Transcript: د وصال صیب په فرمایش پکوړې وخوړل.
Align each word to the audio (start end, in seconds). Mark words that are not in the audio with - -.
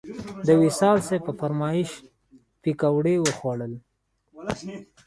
د 0.47 0.49
وصال 0.63 0.97
صیب 1.07 1.21
په 1.27 1.33
فرمایش 1.39 1.89
پکوړې 2.61 3.15
وخوړل. 3.19 3.73